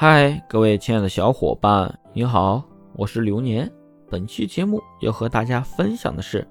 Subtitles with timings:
[0.00, 2.62] 嗨，各位亲爱的小伙伴，你好，
[2.94, 3.68] 我是流年。
[4.08, 6.46] 本期节目要和大家分享的是，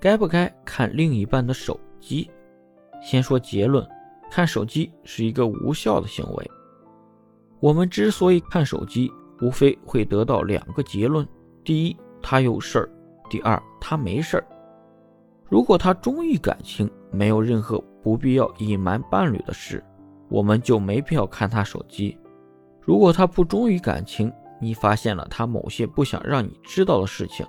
[0.00, 2.30] 该不该看另一半的手机？
[3.02, 3.86] 先说结论，
[4.30, 6.50] 看手机是一个无效的行为。
[7.60, 9.12] 我们之所以看手机，
[9.42, 11.28] 无非会得到两个结论：
[11.62, 12.88] 第一，他有事儿；
[13.28, 14.46] 第二，他没事儿。
[15.50, 19.84] 如果他忠于感情，没有任何不必要隐瞒伴侣的事，
[20.30, 22.16] 我们就没必要看他手机。
[22.88, 27.46] 如果他不忠于感情，你发现了他某些不想让你知道的事情，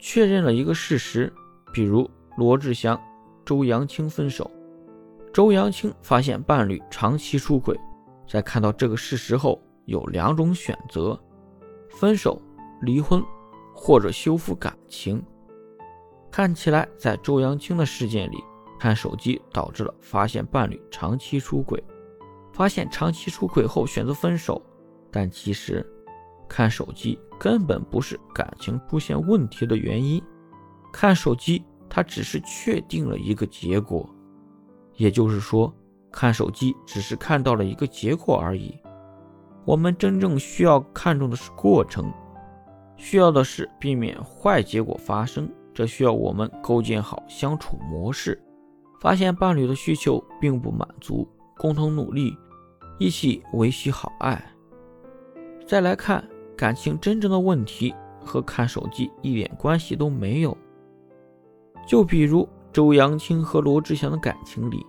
[0.00, 1.32] 确认了一个事实，
[1.72, 3.00] 比如罗志祥、
[3.44, 4.50] 周扬青分手，
[5.32, 7.78] 周扬青发现伴侣长期出轨，
[8.26, 11.16] 在看到这个事实后，有两种选择：
[11.88, 12.42] 分手、
[12.82, 13.22] 离婚，
[13.72, 15.22] 或者修复感情。
[16.32, 18.42] 看起来，在周扬青的事件里，
[18.80, 21.80] 看手机导致了发现伴侣长期出轨。
[22.54, 24.62] 发现长期出轨后选择分手，
[25.10, 25.84] 但其实
[26.48, 30.22] 看手机根本不是感情出现问题的原因。
[30.92, 34.08] 看手机，它只是确定了一个结果，
[34.94, 35.74] 也就是说，
[36.12, 38.78] 看手机只是看到了一个结果而已。
[39.64, 42.12] 我们真正需要看重的是过程，
[42.96, 45.50] 需要的是避免坏结果发生。
[45.74, 48.40] 这需要我们构建好相处模式，
[49.00, 52.32] 发现伴侣的需求并不满足，共同努力。
[52.98, 54.42] 一起维系好爱。
[55.66, 56.22] 再来看
[56.56, 60.56] 感情真正的问题，和看手机一点关系都没有。
[61.86, 64.86] 就比如周扬青和罗志祥的感情里，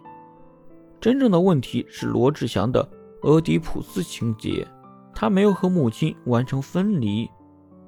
[1.02, 2.88] 真正的问题是罗志祥的
[3.24, 4.68] 俄狄浦斯情节，
[5.14, 7.30] 他没有和母亲完成分离，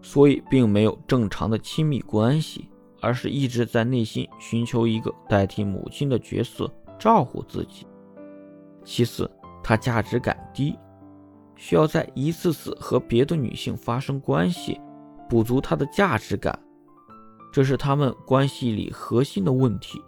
[0.01, 2.69] 所以并没有正常的亲密关系，
[3.01, 7.85] 而是一直在内心寻求一个代替母亲的角色，照顾自己。
[8.83, 9.29] 其次。
[9.67, 10.79] 他价值感低，
[11.57, 14.79] 需要在一次次和别的女性发生关系，
[15.27, 16.57] 补足他的价值感，
[17.51, 20.01] 这是他们关系里核心的问题，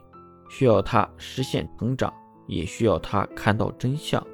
[0.50, 2.14] 需要他实现成长，
[2.48, 4.26] 也需要他看到真相。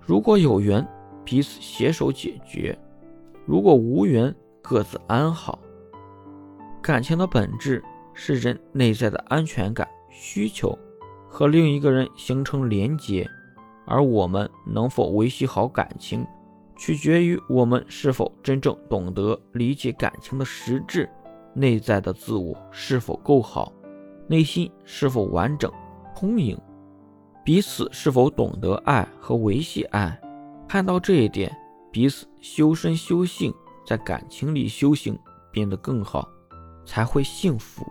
[0.00, 0.86] 如果有缘，
[1.24, 2.78] 彼此携手解决；
[3.44, 4.32] 如果无缘，
[4.62, 5.58] 各自安好。
[6.80, 7.82] 感情的本质
[8.12, 10.78] 是人内在的安全感需求，
[11.28, 13.28] 和另一个人形成连结。
[13.86, 16.26] 而我们能否维系好感情，
[16.76, 21.08] 取决于我们是否真正懂得理解感情的实质，
[21.52, 23.72] 内在的自我是否够好，
[24.26, 25.70] 内心是否完整
[26.16, 26.58] 充盈，
[27.44, 30.18] 彼此是否懂得爱和维系爱。
[30.66, 31.54] 看到这一点，
[31.92, 33.52] 彼此修身修性，
[33.86, 35.18] 在感情里修行
[35.52, 36.26] 变得更好，
[36.86, 37.86] 才会幸福。